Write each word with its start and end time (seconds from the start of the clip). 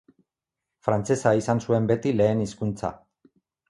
Frantsesa 0.87 1.35
izan 1.43 1.63
zuen 1.69 1.89
beti 1.95 2.17
lehen 2.19 2.45
hizkuntza. 2.49 2.95